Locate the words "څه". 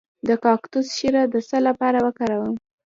1.49-1.57